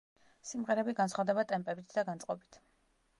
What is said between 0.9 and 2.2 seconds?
განსხვავდება ტემპებით და